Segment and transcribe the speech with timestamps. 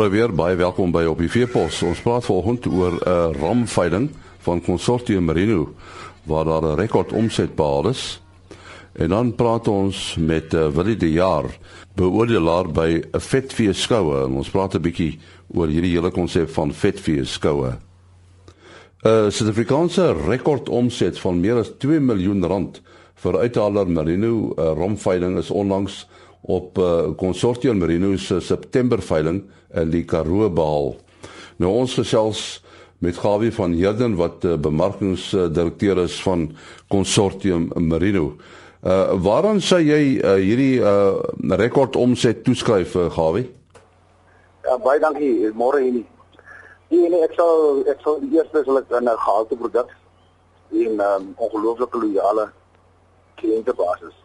[0.00, 1.82] Môre weer baie welkom by op die Veepos.
[1.84, 4.08] Ons praat vanoggend oor 'n uh, ramveiling
[4.40, 5.74] van Consortium Merino
[6.24, 8.22] waar daar 'n rekord omset behaal is.
[8.92, 11.44] En dan praat ons met uh, Willie de Jaar,
[11.94, 14.26] beoordelaar by 'n vetvee skoue.
[14.28, 15.18] Ons praat 'n bietjie
[15.52, 17.68] oor hierdie hele konsep van vetvee skoue.
[17.68, 22.80] 'n uh, Suid-Afrikaanse rekord omset van meer as 2 miljoen rand
[23.14, 26.06] vir uithaler Merino uh, ramveiling is onlangs
[26.42, 29.42] op uh, Consortium Merino se September veiling
[29.74, 30.94] in die Karoo behaal.
[31.60, 32.62] Nou ons gesels
[32.98, 36.50] met Gawie van Herden wat uh, bemarkingsdirekteur is van
[36.88, 38.34] Consortium Merino.
[38.80, 41.20] Uh waaraan sê jy uh, hierdie uh
[41.60, 43.50] rekord omset toeskryf uh, Gawie?
[44.64, 45.50] Ja baie dankie.
[45.52, 46.06] Môre hier.
[46.88, 49.92] Nee nee, ek sal ek sal die eerste sal ek 'n gehalte produk
[50.72, 52.48] en 'n um, ongelooflike loyale
[53.36, 54.16] kliëntebasis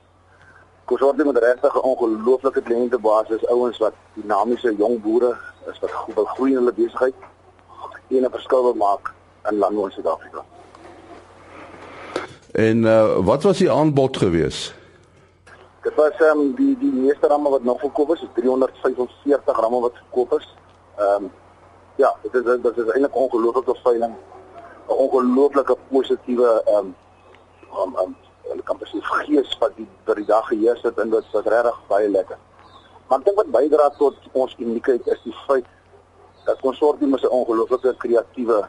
[0.86, 5.38] Konsortium met regtig 'n ongelooflike kliëntebasis, ouens wat dinamiese jong boere
[5.72, 7.16] is wat goed wil groei in hulle besigheid
[8.08, 9.13] en 'n verskil wil maak
[9.50, 10.44] in landbou in Suid-Afrika.
[12.52, 14.73] En uh, wat was die aanbod gewees?
[15.81, 19.80] Dit was ehm um, die die meeste ramme wat nog verkoop is, is 345 ramme
[19.80, 20.56] wat verkoop is.
[20.97, 21.31] Ehm um,
[21.95, 24.13] ja, dit is dit is eintlik ongelooflike veiling.
[24.88, 26.95] 'n Ongelooflike positiewe ehm um,
[27.81, 28.16] um, um,
[28.50, 31.80] hulle kan presies gees wat die vir die dag geheers het en dit was regtig
[31.88, 32.38] baie lekker.
[33.08, 35.68] Maar ek dink wat bydra tot ons uniekheid is die feit
[36.46, 38.60] dat konsortium 'n ongelooflike kreatiewe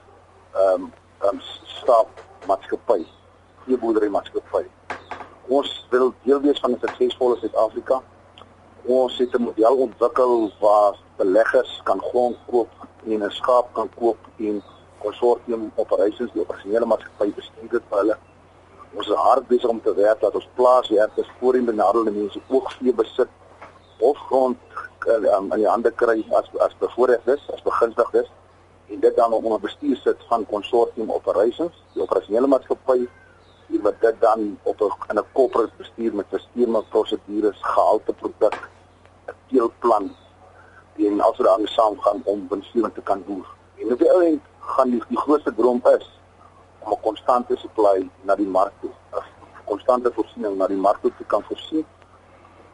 [0.55, 0.93] ehm um,
[1.29, 1.41] um,
[1.81, 2.09] stap
[2.47, 3.07] maatskappy,
[3.67, 4.65] die boerdery maatskappy.
[5.49, 8.03] Ons wil deel wees van 'n suksesvolle Suid-Afrika.
[8.85, 12.71] Ons het 'n model ontwikkel waar beleggers kan grond koop
[13.07, 14.63] en 'n skaap kan koop en
[14.99, 18.17] konsortium operations die operasionele maatskappy bestuur dit vir hulle
[18.97, 22.95] ons is hard besig om te werk dat ons plaaswerkers voorheen benadelde mense ook vee
[22.95, 23.29] besit
[23.99, 24.57] of grond
[25.09, 28.31] um, in die hande kry as as bevoorregtes, as begunstigdes
[28.89, 33.07] en dit dan onder bestuur sit van consortium operations, die operasionele maatskappy
[33.75, 38.71] en wat dit dan op 'n in 'n corporate bestuur met sisteme, prosedures, gehalte produk,
[39.27, 40.15] 'n teelplan
[40.97, 43.47] en also daarmee saamgaan om winsgewend te kan boer.
[43.79, 46.16] En op die ou end gaan die, die grootste droom is
[46.87, 49.23] om 'n konstante supply na die mark toe, 'n
[49.65, 51.85] konstante voorsiening na die mark toe te kan voorsien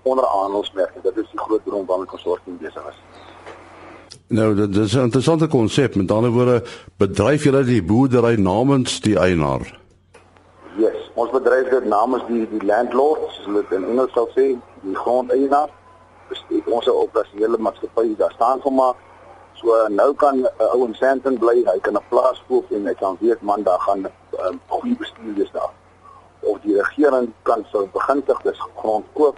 [0.03, 1.01] onder handelsmerke.
[1.03, 2.99] Dit is die groot droom waarmee konsortium besig is.
[4.27, 5.95] Nou, dit is 'n interessante konsep.
[5.95, 6.63] Met ander woorde,
[6.97, 9.81] bedryf julle die boerdery namens die eienaar.
[10.77, 14.95] Yes, ons bedryf dit namens die die landlord, soos hulle in Engels sal sê, die
[14.95, 15.69] grondeienaar.
[16.65, 18.97] Ons op as hele maatskappy daar staan gemaak
[19.55, 22.87] So nou kan 'n uh, ou in Sandton bly, hy kan 'n plaas koop en
[22.87, 24.11] hy kan weet man daar gaan 'n
[24.47, 25.73] um, goeie bestuur wees daar.
[26.41, 29.37] Of die regering kan sou beginsig dis grond koop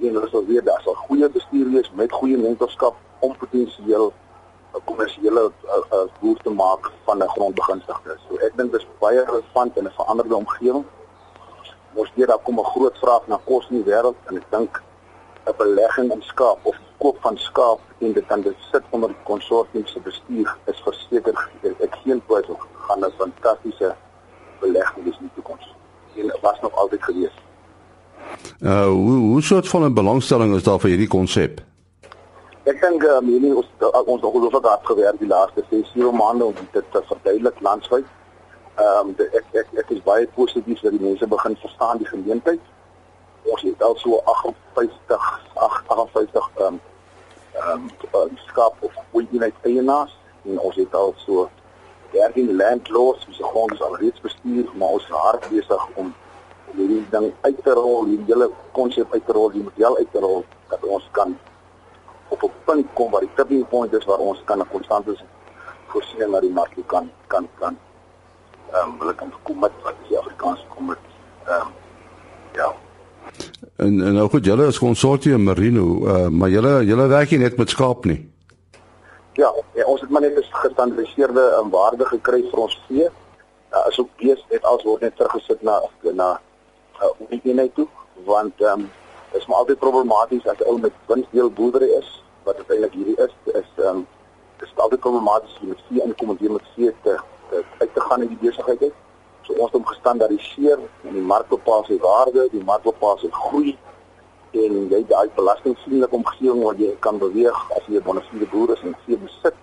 [0.00, 4.12] en hulle sal weet daar sal goeie bestuur wees met goeie mentorskap om potensieel
[4.74, 5.52] 'n kommersiële
[6.20, 8.16] boer te maak van 'n grondbeginsigte.
[8.28, 10.84] So ek dink dis baie relevant in 'n veranderde omgewing.
[11.94, 14.82] Ons weet daar kom 'n groot vraag na kos in die wêreld en ek dink
[15.46, 19.86] 'n belegging in skaap of koop van skaap en dit dan sit onder die konsortium
[19.86, 23.94] se bestuur is verseker ek geen twyfel gaan 'n fantastiese
[24.60, 25.74] belegging wees in die toekoms.
[26.16, 27.36] En was nog altyd gewees.
[28.62, 31.60] Uh hoe hoe soort van 'n belangstelling is daar vir hierdie konsep?
[32.64, 33.68] Ek dink um, hierdie ons
[34.04, 38.04] ons nog gelooflik hard gewerk die laaste 6 7 maande om dit te verduidelik landwyd.
[38.74, 42.60] Ehm um, ek ek ek is baie positief dat die mense begin verstaan die geleentheid
[43.42, 46.80] ons het al so 58 58 ehm um,
[47.52, 48.76] ehm um, skap
[49.30, 51.48] of eenheid eienaars en ons het al so
[52.12, 56.14] 13 landlords wie se grond is alreeds bestuur maar ons is hard besig om
[56.74, 60.18] hierdie ding uit te rol hierdie hele konsep uit te rol die model uit te
[60.18, 61.36] rol dat ons kan
[62.28, 65.16] op 'n punt kom waar die tipping point is waar ons kan 'n konstante
[65.86, 67.76] voorsiening na die mark kan kan kan
[68.72, 69.72] ehm um, hulle kan kom wat
[70.08, 70.98] die Afrikaanse kom met
[71.46, 71.72] ehm um,
[72.54, 72.74] ja
[73.76, 77.56] En en nou goed, julle is konsortium Merino, uh, maar julle julle werk nie net
[77.56, 78.29] met skaap nie.
[79.32, 83.08] Ja, ja ons het maar net 'n gestandardiseerde um, waarde gekry vir ons vee.
[83.72, 86.40] Uh, as ook bees het als word net teruggesit na na
[87.02, 87.86] uh, eenheid toe,
[88.24, 88.90] want ehm um,
[89.32, 93.34] is maar altyd problematies as 'n ou met winsdeel boerdery is, wat eintlik hierdie is,
[93.44, 94.06] is ehm um,
[94.62, 98.22] is altyd problematies met vee inkom en weer met vee te, te uit te gaan
[98.22, 98.94] in die besigheid uit.
[99.42, 103.30] So ons het hom gestandardiseer en die mark bepaal sy waarde, die mark bepaal sy
[103.30, 103.78] groei
[104.52, 108.82] en jy daai belastingvriendelike omgewing waar jy kan beweeg as jy 'n bonafide boer is
[108.82, 109.54] en vee besit.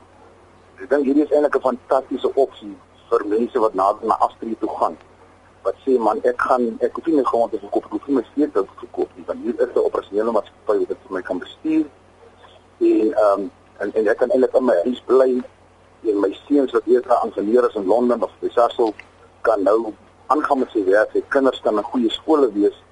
[0.81, 2.75] Ek dink hierdie is eintlik 'n fantastiese opsie
[3.10, 4.98] vir mense wat nader na Austrie toe gaan.
[5.63, 8.25] Wat sê man, ek gaan ek hoef nie gewoon te verkoop, ek hoef nie my
[8.36, 11.40] vee te verkoop nie, want hier is 'n operasionele maatskappy wat dit vir my kan
[11.40, 11.86] bestuur.
[12.80, 15.42] En ehm um, en en ek kan eintlik in my huis bly
[16.10, 18.94] en my seuns wat eerder aan geleer is in Londen of by Sasol
[19.42, 19.94] kan nou
[20.28, 21.12] aangaan met sy werk.
[21.12, 22.83] Sy kinders kan in goeie skole wees,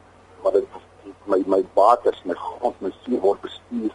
[0.43, 0.67] maar dit
[1.27, 3.91] my my bates, my grond, my see word bestuur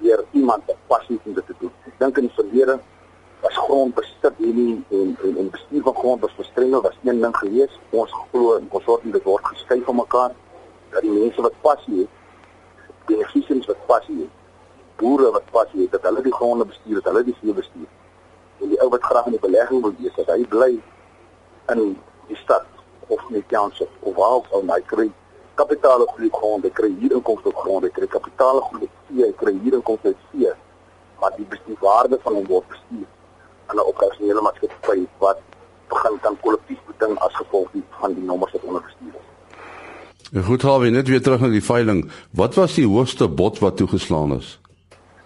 [0.00, 1.72] deur iemand wat passie het om dit te doen.
[1.88, 2.78] Ek dink in die verlede
[3.42, 7.36] was grond besit hierdie en en en bestuur van grond was verstrengel was een ding
[7.36, 7.78] gewees.
[7.90, 10.34] Ons glo en ons sorg dit word geskei van mekaar
[10.92, 12.12] dat die mense wat passie het,
[13.10, 14.32] die efficiëns wat passie het,
[15.00, 17.88] boere wat passie het, dat hulle die gronde bestuur, dat hulle die vee bestuur.
[18.60, 20.70] En die ou wat graag in die belegging wil wees, dat hy bly
[21.74, 21.82] in
[22.30, 22.64] die stad
[23.08, 25.08] of in die township of waar ook al hy kry
[25.56, 29.24] kapitaal op die grond, hy kry hier inkomste op grond, hy kry kapitaal die vee,
[29.24, 30.52] hy kry hier inkomste uit vee,
[31.20, 33.06] maar die bestuurwaarde van hom word bestuur
[33.66, 35.40] aan 'n operasionele maatskappy wat
[35.88, 37.68] begin kan kollektief beding as gevolg
[38.00, 40.44] van die nommers wat onder bestuur is.
[40.46, 42.10] Goed, Harvey, net weer terug na die veiling.
[42.30, 44.58] Wat was die hoogste bod wat toegeslaan is?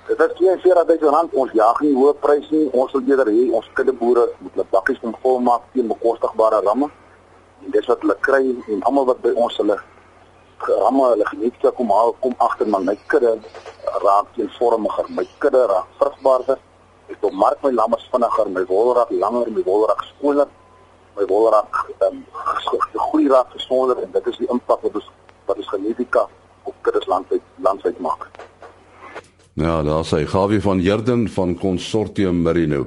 [0.06, 1.32] Dit is 44000 rand.
[1.32, 2.68] Ons jaag nie hoë pryse nie.
[2.72, 6.90] Ons wil eerder hê ons kuddeboere moet hulle bakkies kom volmaak teen bekostigbare ramme.
[7.64, 8.42] En dis wat hulle kry
[8.74, 9.78] en almal wat by ons hulle
[10.68, 13.38] ramme hulle geniet kom haal kom agter man my kudde
[14.04, 15.06] raak eenvormiger.
[15.08, 16.58] My kudde raak vrugbaarder.
[17.10, 20.48] Ek op mark my lammers vinniger, my wol raak langer, my wol raak skoner
[21.20, 22.24] my wol raak ehm um,
[23.10, 25.08] groei raak gesonder en dit is die impak wat ons
[25.48, 26.22] wat ons genetika
[26.68, 28.28] op kuddes landwyd landwyd maak.
[29.54, 32.86] Ja, daar sê Gawie van Herden van Consortium Merino.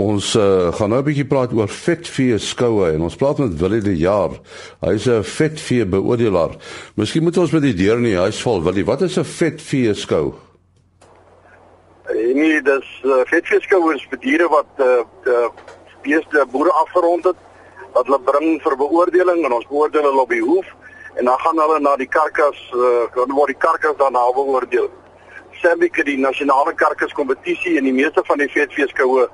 [0.00, 3.82] Ons uh, gaan nou 'n bietjie praat oor vetvee skoue en ons praat met Willie
[3.84, 4.32] die jaar.
[4.80, 6.56] Hy's 'n vetvee beoordelaar.
[6.96, 8.62] Miskien moet ons met die deur in die huis val.
[8.62, 10.34] Willie, wat is 'n vetvee skou?
[12.08, 15.48] Eh, nee, dis uh, vetvee skou is vir diere wat uh, uh,
[16.02, 17.36] beeste boere afgerond het
[17.92, 20.66] wat hulle bring vir beoordeling en ons beoordeel hulle op die hoef
[21.18, 24.88] en dan gaan hulle na die karkas uh, dan word die karkas dan na beoordeel.
[25.60, 29.28] Sembik die nasionale karkas kompetisie en die meeste van die vetvee-skoue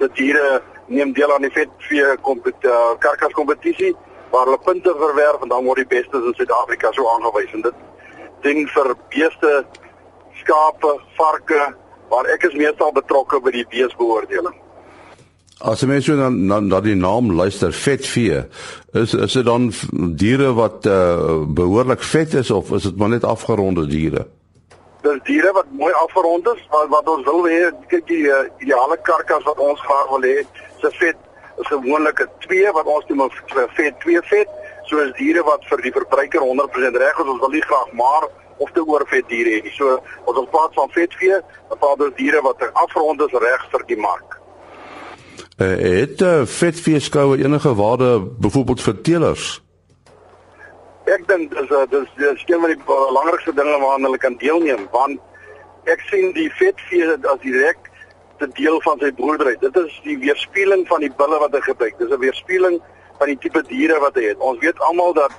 [0.00, 3.92] se diere neem deel aan die vetvee kompetisie uh, karkas kompetisie
[4.32, 7.86] waar hulle punte verwerf en dan word die bestes in Suid-Afrika so aangewys en dit
[8.46, 9.52] ding vir beeste
[10.40, 11.60] skape, varke
[12.10, 14.56] waar ek is meestal betrokke by die beesbeoordeling.
[15.60, 18.46] As mens so dan dan dat die naam luister vetvee
[18.96, 19.68] is is dit dan
[20.16, 24.24] diere wat uh, behoorlik vet is of is dit maar net afgeronde diere?
[25.02, 28.98] Dis diere wat mooi afgerond is wat wat ons wil hê kyk die uh, ideale
[29.08, 30.42] karkas wat ons graag wil hê
[30.82, 31.16] se vet
[31.62, 34.48] is gewoonlik 'n 2 wat ons noem 'n vet 2 vet
[34.90, 38.28] soos diere wat vir die verbruiker 100% reg is ons wil nie graag maar
[38.60, 39.72] of te oorvet diere hê.
[39.76, 39.96] So
[40.28, 43.98] as ons praat van vetvee, dan praat ons diere wat afgerond is reg vir die
[44.00, 44.36] mark.
[45.60, 49.48] Uh, het uh, vetvee-skoue enige waarde byvoorbeeld vir teelers?
[51.10, 54.84] Ek dink dis uh, dis dis een van die belangrikste dinge waaraan hulle kan deelneem
[54.92, 57.88] want ek sien die vetvee as direk
[58.38, 59.56] te deel van sy boerdery.
[59.64, 61.98] Dit is die weerspieëling van die bulle wat hy gebruik.
[61.98, 62.78] Dis 'n weerspieëling
[63.18, 64.38] van die tipe diere wat hy het.
[64.38, 65.34] Ons weet almal dat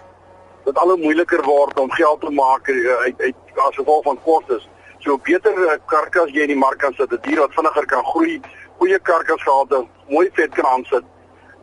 [0.65, 3.35] dit al hoe moeiliker word om geld te maak uit uit
[3.67, 4.67] as gevolg van kostes.
[4.99, 8.41] So beter karkas jy in die mark kan sit, 'n dier wat vinniger kan groei,
[8.77, 11.03] goeie karkasgehalte, mooi vet kan aansit,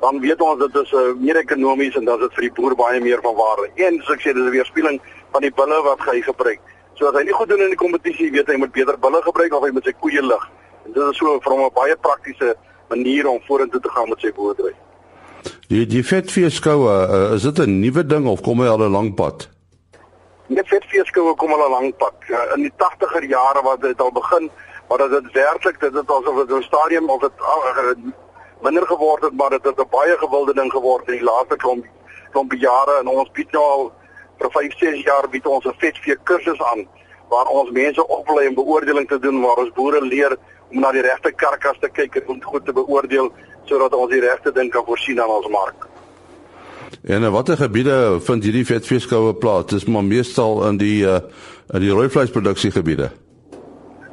[0.01, 2.75] dan weet ons dit is uh, meer ekonomies en dan is dit vir die boer
[2.79, 3.69] baie meer van waarde.
[3.87, 5.01] En soos ek sê, dis 'n weerspieëling
[5.33, 6.61] van die bulle wat hy gebruik.
[6.95, 9.55] So as hy nie goed doen in die kompetisie, weet hy moet beter bulle gebruik
[9.55, 10.45] of hy moet sy koeie lig.
[10.87, 12.55] En dit is so vir hom 'n baie praktiese
[12.89, 14.75] manier om vorentoe te gaan met sy boerdery.
[15.69, 19.15] Die die vetveeskoue, uh, is dit 'n nuwe ding of kom hy al 'n lang
[19.15, 19.49] pad?
[20.49, 22.15] Die vetveeskoue kom al 'n lang pad.
[22.29, 24.51] Uh, in die 80er jare wat dit al begin
[24.89, 27.95] maar dit werklik dit het asof dit 'n stadium of dit uh,
[28.63, 31.85] minder geword het maar dit het 'n baie gewilde ding geword in die laaste klomp
[32.33, 33.93] klomp jare en ons bied nou al
[34.39, 36.87] vir 5 6 jaar bied ons 'n vetvee kursus aan
[37.29, 40.37] waar ons mense oplei om beoordeling te doen waar ons boere leer
[40.71, 43.33] om na die regte karkas te kyk en om goed te beoordeel
[43.65, 45.87] sodat ons die regte ding kan voorsien aan ons mark.
[47.03, 49.67] En in watter gebiede vind hierdie vetveeskoue plaas?
[49.67, 51.21] Dis maar meestal in die uh,
[51.75, 53.11] in die rooi vleisproduksiegebiede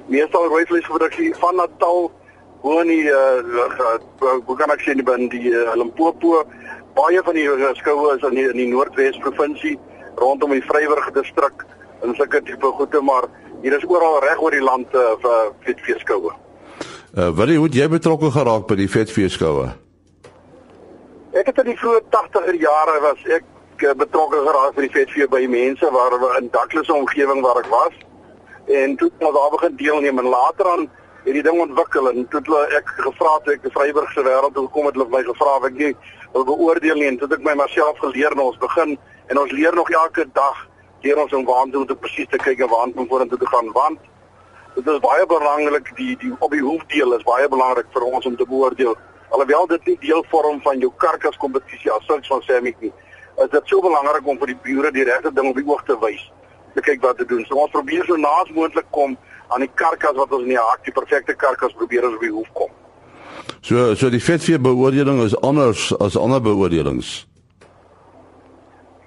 [0.06, 2.12] meestal rooivleisproduksie van Natal
[2.66, 3.98] woon die uh,
[4.48, 6.42] hoe kan ek sê nie binne die uh, Limpopo
[6.98, 7.46] baie van die
[7.82, 9.76] skoue is in die, in die Noordwes provinsie
[10.22, 11.66] rondom die Vryburg distrik
[12.02, 13.30] en sulke tipe goede maar
[13.62, 16.34] hier is oral reg oor die land uh, vir vetveeskoue.
[17.16, 19.70] Uh, wat hoe jy betrokke geraak by die vetveeskoue?
[21.36, 23.46] Ek het in die vroeë 80er jare was ek
[24.00, 27.98] betrokke geraak by die vetvee by mense waar in Douglas omgewing waar ek was
[28.72, 30.86] en toe het ons daar begin deelneem en later aan
[31.26, 34.68] het die ding ontwikkel en toe het ek gevra het ek die Vryburgse wêreld toe
[34.70, 35.82] kom het hulle my gevra of ek
[36.34, 39.52] wil beoordeel nie en toe het ek my myself geleer en ons begin en ons
[39.52, 40.68] leer nog elke dag
[41.06, 44.00] leer ons om waantoe te presies te kyk en waantoe om vorentoe te gaan want
[44.76, 48.34] Dit is baie belangrik die die op die hoefdeel is baie belangrik vir ons om
[48.36, 48.98] te beoordeel.
[49.32, 52.92] Alhoewel dit nie deel vorm van jou karkas kompetisie as sulks van Samik nie.
[53.40, 55.96] Is dit so belangrik om vir die boere die regte ding op die oog te
[56.02, 56.26] wys.
[56.76, 57.46] Te kyk wat te doen.
[57.48, 59.16] So ons probeer so naas moontlik kom
[59.48, 62.50] aan die karkas wat ons in die hak die perfekte karkas probeer ons die hoef
[62.54, 62.72] kom.
[63.62, 67.26] So so die vetvee beoordeling is anders as ander beoordelings.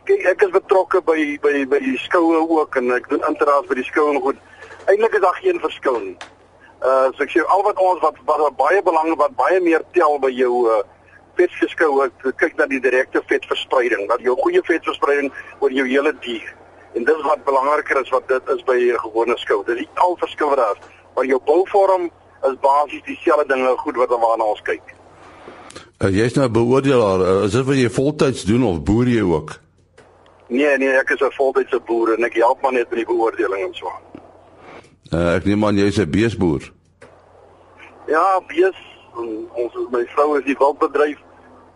[0.08, 3.78] Kyk, ek is betrokke by by by die skoue ook en ek doen interaas by
[3.78, 4.44] die skoue en goed.
[4.88, 6.16] Eintlik is daar geen verskil nie.
[6.82, 9.84] Uh so ek sê al wat ons wat, wat, wat baie belangrik wat baie meer
[9.96, 10.84] tel by jou uh
[11.38, 12.08] vetgeskoue,
[12.40, 15.30] kyk na die direkte vetverspreiding, dat jou goeie vetverspreiding
[15.62, 16.48] oor jou hele dier.
[16.94, 19.64] En dis wat belangriker is wat dit is by 'n gewone skou.
[19.64, 22.10] Dis nie al verskil wat daar is, maar jou bouvorm
[22.42, 24.94] is basies dieselfde dinge goed wat waarna ons kyk.
[25.98, 27.20] Uh, Jy's nou 'n beoordelaar.
[27.20, 29.60] Uh, is dit wat jy voltyds doen of boer jy ook?
[30.48, 33.66] Nee nee, ek is 'n voltydse boer en ek help maar net met die beoordeling
[33.66, 33.90] en so.
[35.12, 36.72] Uh, ek neem aan jy's 'n beesboer.
[38.06, 38.78] Ja, bees
[39.54, 41.18] ons my vrou is die wildbedryf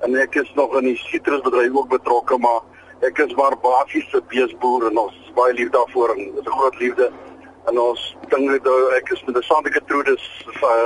[0.01, 2.61] en ek is nog in die sitrusbedryf ook betrokke, maar
[3.03, 6.59] ek is maar basies 'n beesboer en ons is baie lief daarvoor en is 'n
[6.59, 7.11] groot liefde.
[7.67, 8.51] En ons ding
[8.97, 10.25] ek is met die Sandike Trudes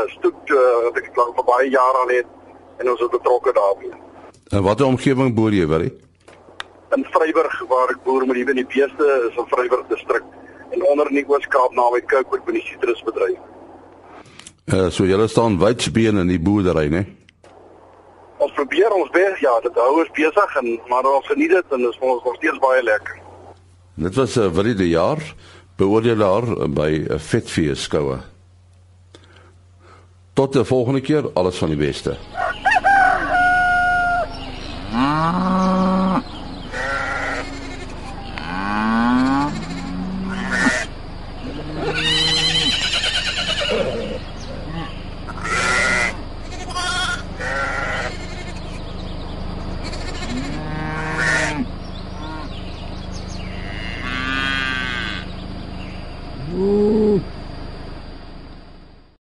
[0.06, 0.48] stoet
[0.84, 2.26] wat ek lank vir baie jare al het
[2.78, 3.92] en ons is betrokke daarbey.
[4.50, 6.06] En watter omgewing boer jy, Willie?
[6.94, 10.24] in Vryburg waar ek boer met die in die beeste is in Vryburg distrik
[10.74, 13.38] en onder in die Oos-Kaap naby Cookwood by die sitrusbedryf.
[14.66, 17.04] Uh, so julle staan wydsbeen in die boerdery, né?
[17.06, 17.25] Ons
[18.56, 21.92] probeer ons bes, ja, dit hou ons besig en maar ons geniet dit en dit
[21.92, 23.20] is vir ons nog steeds baie lekker.
[24.06, 25.22] Dit was 'n uh, vir die jaar
[25.76, 28.18] beoordelaar by 'n uh, vetvee skoue.
[30.34, 32.16] Tot die volgende keer, alles van die beste.
[34.92, 35.65] Ah.